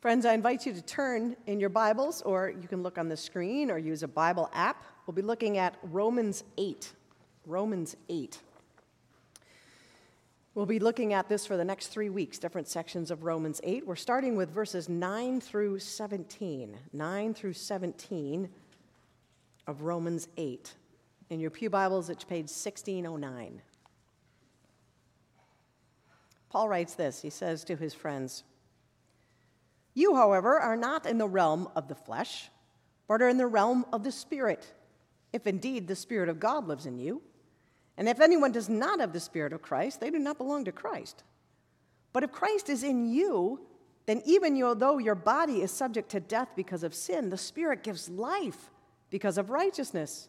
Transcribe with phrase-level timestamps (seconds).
[0.00, 3.16] Friends, I invite you to turn in your Bibles, or you can look on the
[3.18, 4.82] screen or use a Bible app.
[5.04, 6.90] We'll be looking at Romans 8.
[7.44, 8.38] Romans 8.
[10.54, 13.86] We'll be looking at this for the next three weeks, different sections of Romans 8.
[13.86, 16.78] We're starting with verses 9 through 17.
[16.94, 18.48] 9 through 17
[19.66, 20.72] of Romans 8.
[21.28, 23.60] In your Pew Bibles, it's page 1609.
[26.48, 28.44] Paul writes this He says to his friends,
[29.94, 32.50] you, however, are not in the realm of the flesh,
[33.08, 34.72] but are in the realm of the Spirit,
[35.32, 37.22] if indeed the Spirit of God lives in you.
[37.96, 40.72] And if anyone does not have the Spirit of Christ, they do not belong to
[40.72, 41.24] Christ.
[42.12, 43.60] But if Christ is in you,
[44.06, 48.08] then even though your body is subject to death because of sin, the Spirit gives
[48.08, 48.70] life
[49.10, 50.28] because of righteousness.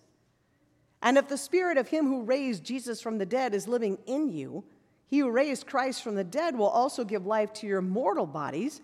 [1.01, 4.29] And if the Spirit of Him who raised Jesus from the dead is living in
[4.29, 4.63] you,
[5.07, 8.81] He who raised Christ from the dead will also give life to your mortal bodies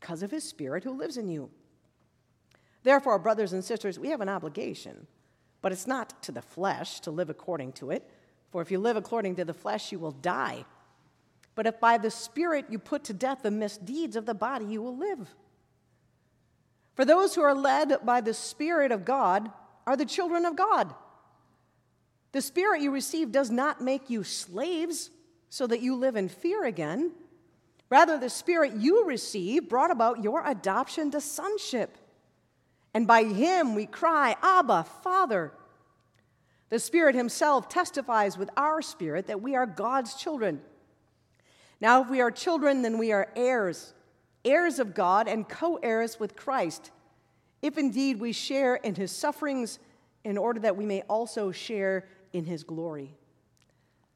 [0.00, 1.48] because of his Spirit who lives in you.
[2.82, 5.06] Therefore, brothers and sisters, we have an obligation,
[5.62, 8.08] but it's not to the flesh to live according to it.
[8.50, 10.66] For if you live according to the flesh, you will die.
[11.54, 14.82] But if by the Spirit you put to death the misdeeds of the body, you
[14.82, 15.34] will live.
[16.94, 19.50] For those who are led by the Spirit of God
[19.86, 20.94] are the children of God.
[22.32, 25.10] The Spirit you receive does not make you slaves
[25.48, 27.12] so that you live in fear again.
[27.88, 31.96] Rather, the Spirit you received brought about your adoption to sonship.
[32.92, 35.52] And by him we cry, Abba, Father.
[36.68, 40.60] The Spirit Himself testifies with our spirit that we are God's children.
[41.80, 43.94] Now, if we are children, then we are heirs,
[44.44, 46.90] heirs of God and co heirs with Christ,
[47.62, 49.78] if indeed we share in His sufferings,
[50.24, 53.14] in order that we may also share in His glory.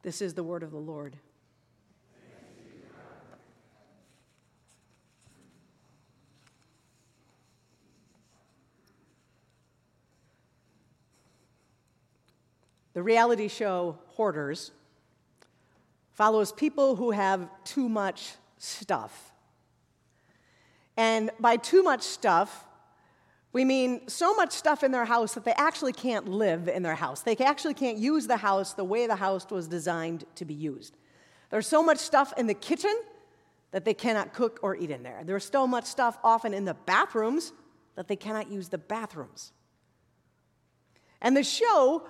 [0.03, 1.17] This is the word of the Lord.
[13.01, 14.73] The reality show Hoarders
[16.13, 19.33] follows people who have too much stuff.
[20.99, 22.67] And by too much stuff,
[23.55, 26.95] we mean so much stuff in their house that they actually can't live in their
[26.95, 27.23] house.
[27.23, 30.99] They actually can't use the house the way the house was designed to be used.
[31.49, 32.95] There's so much stuff in the kitchen
[33.71, 35.23] that they cannot cook or eat in there.
[35.25, 37.55] There's so much stuff often in the bathrooms
[37.95, 39.53] that they cannot use the bathrooms.
[41.23, 42.07] And the show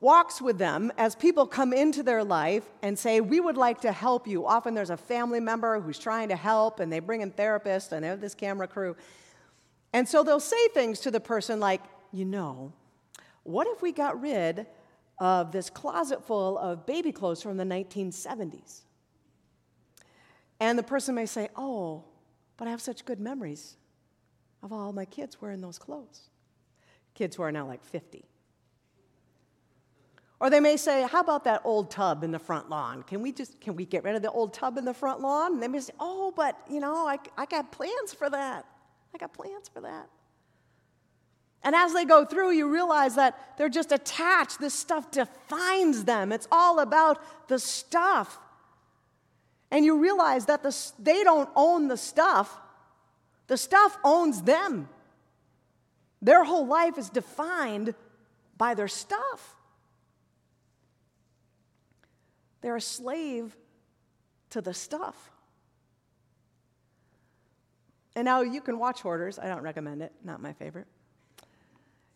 [0.00, 3.92] walks with them as people come into their life and say, We would like to
[3.92, 4.46] help you.
[4.46, 8.04] Often there's a family member who's trying to help, and they bring in therapists and
[8.04, 8.96] they have this camera crew.
[9.92, 11.82] And so they'll say things to the person like,
[12.12, 12.72] You know,
[13.42, 14.66] what if we got rid
[15.18, 18.82] of this closet full of baby clothes from the 1970s?
[20.60, 22.04] And the person may say, Oh,
[22.56, 23.76] but I have such good memories
[24.62, 26.30] of all my kids wearing those clothes.
[27.14, 28.24] Kids who are now like 50.
[30.40, 33.02] Or they may say, How about that old tub in the front lawn?
[33.02, 35.54] Can we just can we get rid of the old tub in the front lawn?
[35.54, 38.64] And they may say, Oh, but you know, I, I got plans for that.
[39.14, 40.08] I got plans for that.
[41.62, 44.60] And as they go through, you realize that they're just attached.
[44.60, 46.30] This stuff defines them.
[46.30, 48.38] It's all about the stuff.
[49.70, 52.56] And you realize that the, they don't own the stuff,
[53.48, 54.88] the stuff owns them.
[56.22, 57.94] Their whole life is defined
[58.56, 59.56] by their stuff.
[62.60, 63.56] They're a slave
[64.50, 65.30] to the stuff.
[68.16, 69.38] And now you can watch hoarders.
[69.38, 70.86] I don't recommend it, not my favorite.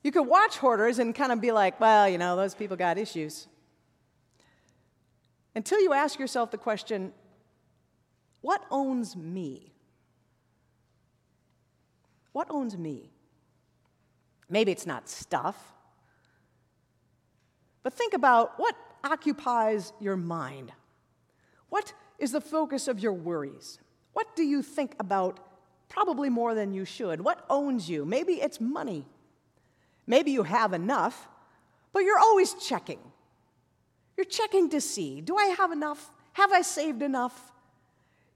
[0.02, 2.98] You can watch hoarders and kind of be like, well, you know, those people got
[2.98, 3.46] issues.
[5.54, 7.12] Until you ask yourself the question,
[8.40, 9.72] what owns me?
[12.32, 13.12] What owns me?
[14.48, 15.56] Maybe it's not stuff.
[17.82, 18.74] But think about what
[19.04, 20.72] occupies your mind?
[21.68, 23.78] What is the focus of your worries?
[24.12, 25.40] What do you think about
[25.88, 27.20] probably more than you should?
[27.20, 28.04] What owns you?
[28.04, 29.06] Maybe it's money.
[30.06, 31.28] Maybe you have enough,
[31.92, 32.98] but you're always checking.
[34.16, 36.10] You're checking to see do I have enough?
[36.34, 37.52] Have I saved enough?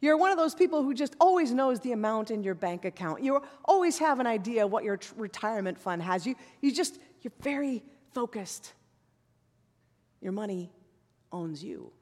[0.00, 3.22] You're one of those people who just always knows the amount in your bank account.
[3.22, 6.26] You always have an idea what your retirement fund has.
[6.26, 8.74] You, you just, you're very focused.
[10.26, 10.72] Your money
[11.30, 11.92] owns you.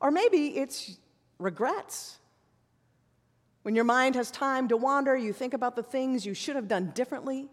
[0.00, 0.98] Or maybe it's
[1.38, 2.18] regrets.
[3.62, 6.66] When your mind has time to wander, you think about the things you should have
[6.66, 7.46] done differently.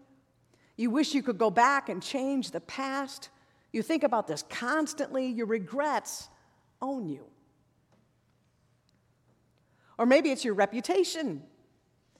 [0.76, 3.28] You wish you could go back and change the past.
[3.70, 5.28] You think about this constantly.
[5.28, 6.28] Your regrets
[6.80, 7.24] own you.
[9.98, 11.44] Or maybe it's your reputation.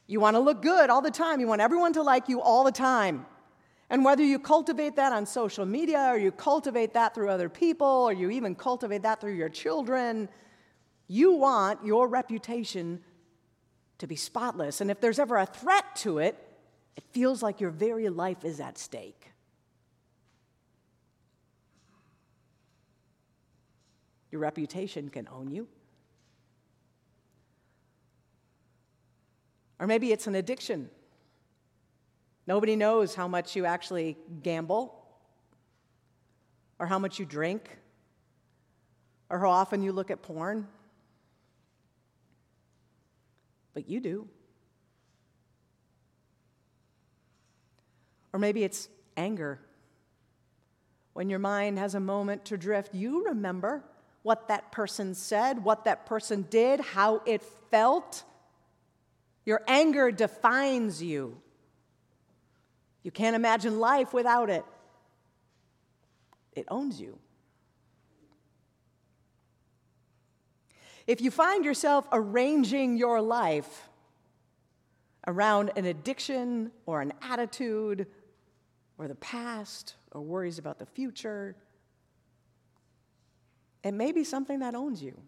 [0.06, 2.62] You want to look good all the time, you want everyone to like you all
[2.62, 3.26] the time.
[3.92, 7.86] And whether you cultivate that on social media or you cultivate that through other people
[7.86, 10.30] or you even cultivate that through your children,
[11.08, 13.04] you want your reputation
[13.98, 14.80] to be spotless.
[14.80, 16.38] And if there's ever a threat to it,
[16.96, 19.30] it feels like your very life is at stake.
[24.30, 25.68] Your reputation can own you.
[29.78, 30.88] Or maybe it's an addiction.
[32.46, 34.98] Nobody knows how much you actually gamble,
[36.78, 37.78] or how much you drink,
[39.30, 40.66] or how often you look at porn.
[43.74, 44.28] But you do.
[48.32, 49.60] Or maybe it's anger.
[51.12, 53.84] When your mind has a moment to drift, you remember
[54.22, 58.24] what that person said, what that person did, how it felt.
[59.44, 61.40] Your anger defines you.
[63.02, 64.64] You can't imagine life without it.
[66.52, 67.18] It owns you.
[71.06, 73.88] If you find yourself arranging your life
[75.26, 78.06] around an addiction or an attitude
[78.98, 81.56] or the past or worries about the future,
[83.82, 85.20] it may be something that owns you.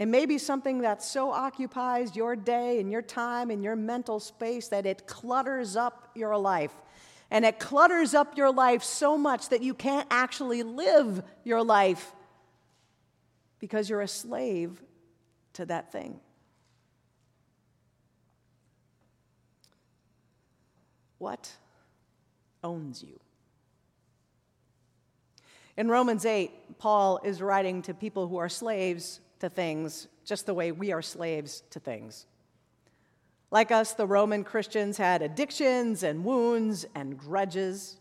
[0.00, 4.18] It may be something that so occupies your day and your time and your mental
[4.18, 6.72] space that it clutters up your life.
[7.30, 12.12] And it clutters up your life so much that you can't actually live your life
[13.58, 14.82] because you're a slave
[15.52, 16.18] to that thing.
[21.18, 21.52] What
[22.64, 23.20] owns you?
[25.76, 30.54] In Romans 8, Paul is writing to people who are slaves to things just the
[30.54, 32.26] way we are slaves to things.
[33.50, 37.96] Like us, the Roman Christians had addictions and wounds and grudges.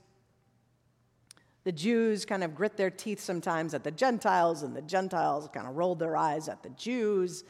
[1.64, 5.68] The Jews kind of grit their teeth sometimes at the Gentiles, and the Gentiles kind
[5.68, 7.44] of rolled their eyes at the Jews.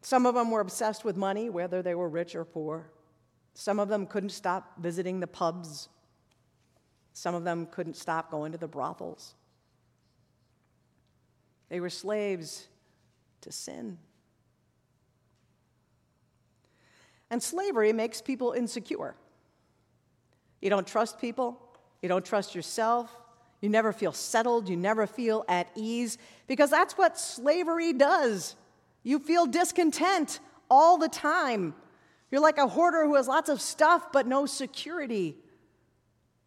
[0.00, 2.90] Some of them were obsessed with money, whether they were rich or poor.
[3.54, 5.88] Some of them couldn't stop visiting the pubs.
[7.12, 9.34] Some of them couldn't stop going to the brothels.
[11.68, 12.68] They were slaves
[13.42, 13.98] to sin.
[17.30, 19.16] And slavery makes people insecure.
[20.60, 21.60] You don't trust people,
[22.02, 23.10] you don't trust yourself,
[23.60, 28.54] you never feel settled, you never feel at ease, because that's what slavery does.
[29.02, 30.40] You feel discontent
[30.70, 31.74] all the time.
[32.30, 35.36] You're like a hoarder who has lots of stuff but no security,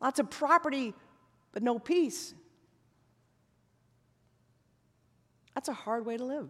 [0.01, 0.94] lots of property
[1.51, 2.33] but no peace.
[5.60, 6.48] That's a hard way to live.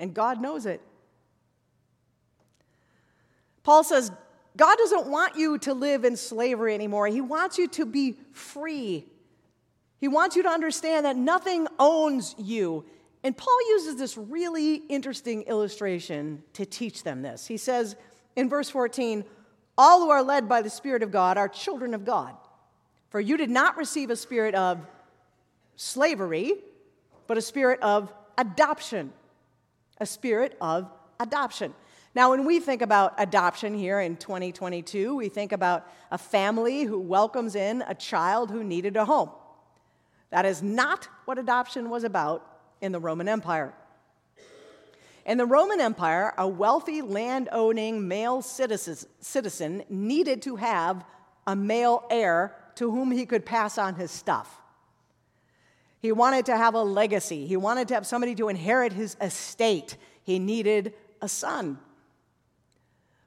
[0.00, 0.80] And God knows it.
[3.62, 4.10] Paul says,
[4.56, 7.06] God doesn't want you to live in slavery anymore.
[7.06, 9.06] He wants you to be free.
[10.00, 12.84] He wants you to understand that nothing owns you.
[13.22, 17.46] And Paul uses this really interesting illustration to teach them this.
[17.46, 17.94] He says
[18.34, 19.24] in verse 14,
[19.78, 22.34] All who are led by the Spirit of God are children of God.
[23.10, 24.84] For you did not receive a spirit of
[25.76, 26.54] slavery
[27.26, 29.12] but a spirit of adoption.
[29.98, 31.74] A spirit of adoption.
[32.14, 36.98] Now, when we think about adoption here in 2022, we think about a family who
[36.98, 39.30] welcomes in a child who needed a home.
[40.30, 42.46] That is not what adoption was about
[42.80, 43.72] in the Roman Empire.
[45.24, 51.04] In the Roman Empire, a wealthy land owning male citizen needed to have
[51.46, 54.61] a male heir to whom he could pass on his stuff.
[56.02, 57.46] He wanted to have a legacy.
[57.46, 59.96] He wanted to have somebody to inherit his estate.
[60.24, 61.78] He needed a son.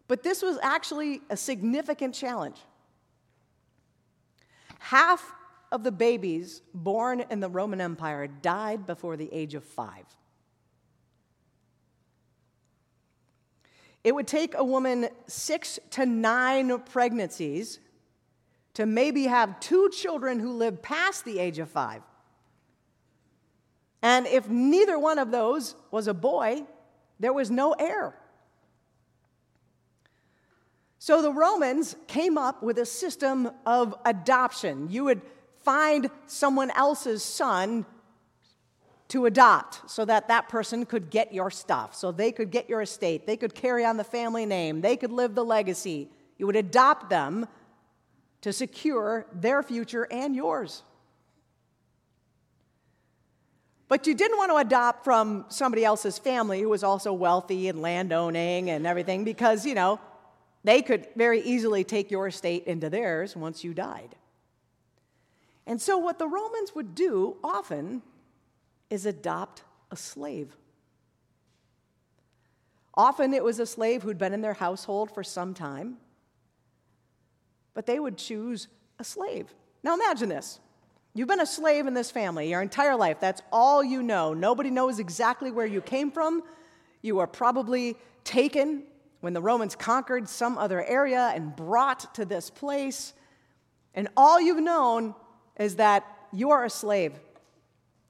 [0.10, 2.58] But this was actually a significant challenge.
[4.80, 5.34] Half
[5.72, 10.06] of the babies born in the Roman Empire died before the age of five.
[14.04, 17.80] It would take a woman six to nine pregnancies
[18.74, 22.02] to maybe have two children who lived past the age of five.
[24.06, 26.62] And if neither one of those was a boy,
[27.20, 28.16] there was no heir.
[31.00, 34.92] So the Romans came up with a system of adoption.
[34.92, 35.24] You would
[35.64, 37.84] find someone else's son
[39.08, 42.82] to adopt so that that person could get your stuff, so they could get your
[42.82, 46.10] estate, they could carry on the family name, they could live the legacy.
[46.38, 47.48] You would adopt them
[48.42, 50.84] to secure their future and yours.
[53.88, 57.82] But you didn't want to adopt from somebody else's family who was also wealthy and
[57.82, 60.00] landowning and everything because, you know,
[60.64, 64.16] they could very easily take your estate into theirs once you died.
[65.68, 68.02] And so, what the Romans would do often
[68.90, 70.56] is adopt a slave.
[72.96, 75.98] Often it was a slave who'd been in their household for some time,
[77.74, 78.68] but they would choose
[79.00, 79.54] a slave.
[79.84, 80.60] Now, imagine this
[81.18, 83.22] You've been a slave in this family your entire life.
[83.22, 84.34] That's all you know.
[84.34, 86.44] Nobody knows exactly where you came from.
[87.02, 87.96] You were probably
[88.26, 88.84] taken
[89.22, 93.14] when the Romans conquered some other area and brought to this place.
[93.94, 95.16] And all you've known
[95.58, 97.14] is that you are a slave.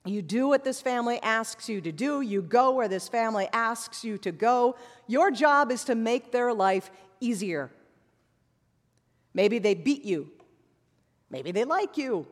[0.03, 4.03] You do what this family asks you to do, you go where this family asks
[4.03, 4.77] you to go.
[5.05, 7.71] Your job is to make their life easier.
[9.35, 10.31] Maybe they beat you,
[11.29, 12.25] maybe they like you.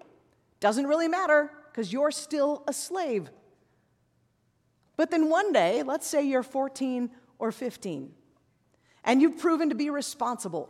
[0.63, 3.29] Doesn't really matter because you're still a slave.
[4.95, 8.13] But then one day, let's say you're 14 or 15,
[9.03, 10.69] and you've proven to be responsible.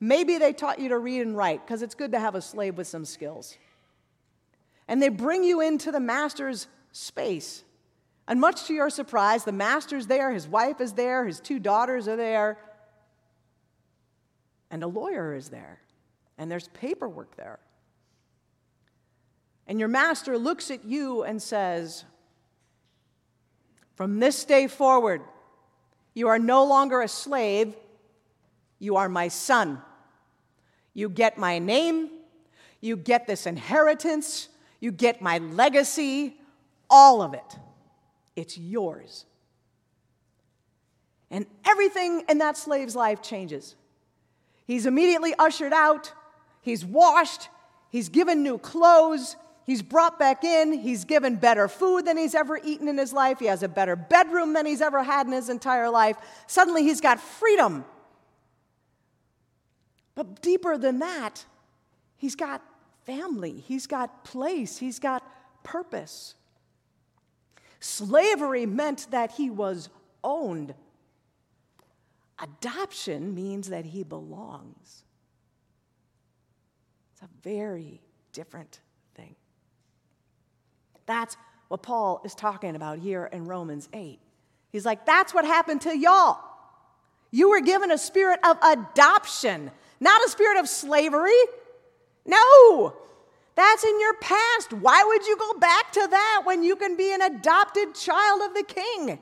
[0.00, 2.76] Maybe they taught you to read and write because it's good to have a slave
[2.76, 3.56] with some skills.
[4.86, 7.64] And they bring you into the master's space.
[8.28, 12.06] And much to your surprise, the master's there, his wife is there, his two daughters
[12.06, 12.58] are there,
[14.70, 15.80] and a lawyer is there,
[16.36, 17.60] and there's paperwork there.
[19.70, 22.04] And your master looks at you and says,
[23.94, 25.22] From this day forward,
[26.12, 27.76] you are no longer a slave,
[28.80, 29.80] you are my son.
[30.92, 32.10] You get my name,
[32.80, 34.48] you get this inheritance,
[34.80, 36.34] you get my legacy,
[36.90, 37.56] all of it.
[38.34, 39.24] It's yours.
[41.30, 43.76] And everything in that slave's life changes.
[44.66, 46.12] He's immediately ushered out,
[46.60, 47.48] he's washed,
[47.90, 49.36] he's given new clothes,
[49.70, 50.72] He's brought back in.
[50.72, 53.38] He's given better food than he's ever eaten in his life.
[53.38, 56.16] He has a better bedroom than he's ever had in his entire life.
[56.48, 57.84] Suddenly, he's got freedom.
[60.16, 61.44] But deeper than that,
[62.16, 62.62] he's got
[63.06, 65.22] family, he's got place, he's got
[65.62, 66.34] purpose.
[67.78, 69.88] Slavery meant that he was
[70.24, 70.74] owned.
[72.40, 75.04] Adoption means that he belongs.
[77.12, 78.00] It's a very
[78.32, 78.80] different
[81.10, 81.36] that's
[81.68, 84.18] what Paul is talking about here in Romans 8.
[84.70, 86.38] He's like, that's what happened to y'all.
[87.30, 91.32] You were given a spirit of adoption, not a spirit of slavery.
[92.26, 92.96] No,
[93.54, 94.72] that's in your past.
[94.72, 98.54] Why would you go back to that when you can be an adopted child of
[98.54, 99.18] the king?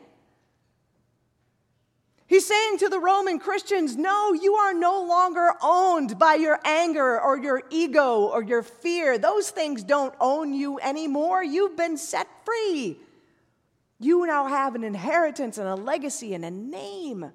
[2.28, 7.18] He's saying to the Roman Christians, no, you are no longer owned by your anger
[7.18, 9.16] or your ego or your fear.
[9.16, 11.42] Those things don't own you anymore.
[11.42, 12.99] You've been set free.
[13.99, 17.32] You now have an inheritance and a legacy and a name.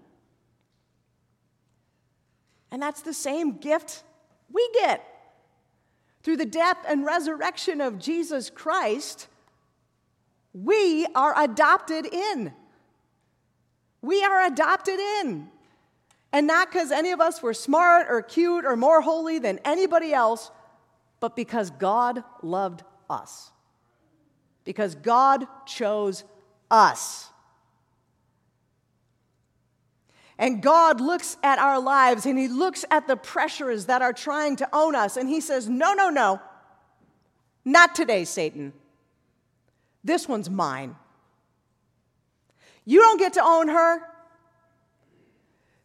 [2.70, 4.04] And that's the same gift
[4.52, 5.04] we get.
[6.22, 9.28] Through the death and resurrection of Jesus Christ,
[10.54, 12.54] we are adopted in.
[14.04, 15.50] We are adopted in.
[16.32, 20.14] And not because any of us were smart or cute or more holy than anybody
[20.14, 20.52] else,
[21.20, 23.52] but because God loved us.
[24.66, 26.24] Because God chose
[26.70, 27.30] us.
[30.38, 34.58] And God looks at our lives and He looks at the pressures that are trying
[34.58, 36.42] to own us, and He says, No, no, no,
[37.64, 38.74] not today, Satan.
[40.04, 40.96] This one's mine.
[42.86, 44.02] You don't get to own her.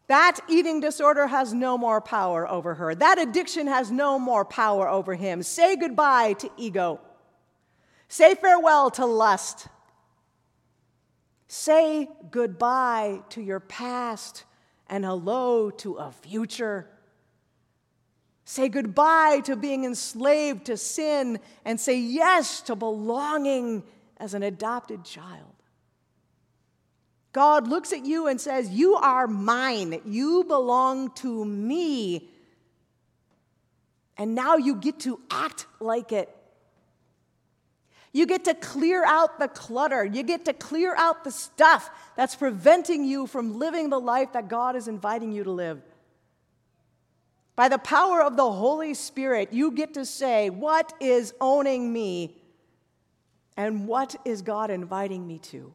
[0.07, 2.95] That eating disorder has no more power over her.
[2.95, 5.43] That addiction has no more power over him.
[5.43, 6.99] Say goodbye to ego.
[8.07, 9.67] Say farewell to lust.
[11.47, 14.45] Say goodbye to your past
[14.87, 16.89] and hello to a future.
[18.45, 23.83] Say goodbye to being enslaved to sin and say yes to belonging
[24.17, 25.53] as an adopted child.
[27.39, 30.01] God looks at you and says, You are mine.
[30.03, 32.27] You belong to me.
[34.17, 36.27] And now you get to act like it.
[38.11, 40.03] You get to clear out the clutter.
[40.03, 44.49] You get to clear out the stuff that's preventing you from living the life that
[44.49, 45.81] God is inviting you to live.
[47.55, 52.35] By the power of the Holy Spirit, you get to say, What is owning me?
[53.55, 55.73] And what is God inviting me to?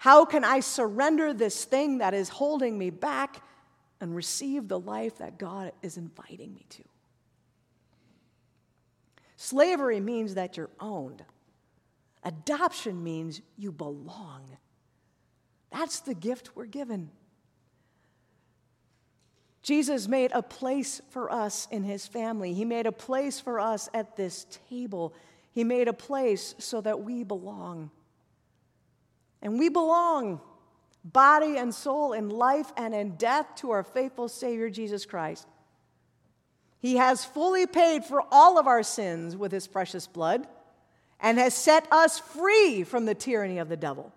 [0.00, 3.42] How can I surrender this thing that is holding me back
[4.00, 6.82] and receive the life that God is inviting me to.
[9.36, 11.24] Slavery means that you're owned.
[12.24, 14.56] Adoption means you belong.
[15.70, 17.10] That's the gift we're given.
[19.62, 22.54] Jesus made a place for us in his family.
[22.54, 25.14] He made a place for us at this table.
[25.52, 27.90] He made a place so that we belong.
[29.42, 30.40] And we belong,
[31.04, 35.46] body and soul, in life and in death, to our faithful Savior, Jesus Christ.
[36.80, 40.46] He has fully paid for all of our sins with his precious blood
[41.20, 44.12] and has set us free from the tyranny of the devil.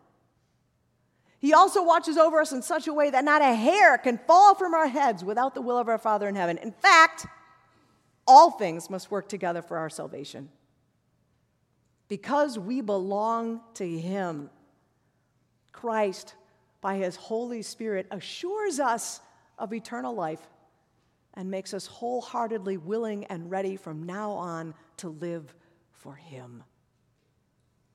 [1.40, 4.56] He also watches over us in such a way that not a hair can fall
[4.56, 6.58] from our heads without the will of our Father in heaven.
[6.58, 7.26] In fact,
[8.26, 10.48] all things must work together for our salvation.
[12.08, 14.50] Because we belong to Him,
[15.84, 16.36] Christ,
[16.80, 19.20] by His Holy Spirit, assures us
[19.60, 20.40] of eternal life
[21.34, 25.54] and makes us wholeheartedly willing and ready from now on to live
[25.92, 26.64] for Him.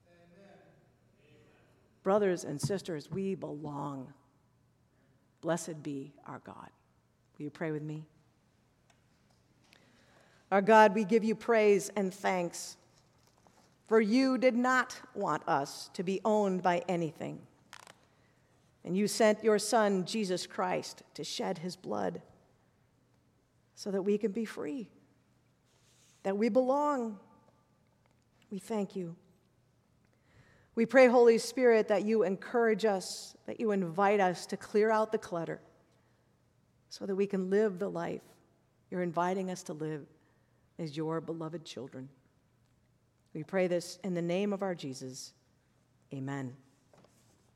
[0.06, 0.58] Amen.
[2.02, 4.12] Brothers and sisters, we belong.
[5.40, 6.68] Blessed be our God.
[7.38, 8.04] Will you pray with me?
[10.52, 12.76] Our God, we give you praise and thanks,
[13.86, 17.40] for you did not want us to be owned by anything.
[18.84, 22.22] And you sent your Son, Jesus Christ, to shed his blood
[23.74, 24.88] so that we can be free,
[26.22, 27.18] that we belong.
[28.50, 29.14] We thank you.
[30.74, 35.12] We pray, Holy Spirit, that you encourage us, that you invite us to clear out
[35.12, 35.60] the clutter
[36.88, 38.22] so that we can live the life
[38.90, 40.06] you're inviting us to live
[40.78, 42.08] as your beloved children.
[43.34, 45.32] We pray this in the name of our Jesus.
[46.12, 46.56] Amen.